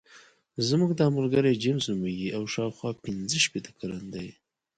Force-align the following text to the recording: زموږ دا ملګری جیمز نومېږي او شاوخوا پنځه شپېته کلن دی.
زموږ 0.67 0.91
دا 0.99 1.07
ملګری 1.17 1.59
جیمز 1.63 1.83
نومېږي 1.89 2.29
او 2.37 2.43
شاوخوا 2.53 2.91
پنځه 3.05 3.37
شپېته 3.45 3.71
کلن 3.79 4.03
دی. 4.13 4.27